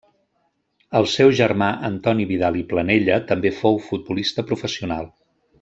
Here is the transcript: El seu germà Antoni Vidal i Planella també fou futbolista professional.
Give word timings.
El 0.99 1.07
seu 1.15 1.33
germà 1.41 1.67
Antoni 1.91 2.27
Vidal 2.31 2.59
i 2.63 2.65
Planella 2.73 3.21
també 3.33 3.55
fou 3.61 3.81
futbolista 3.91 4.51
professional. 4.53 5.13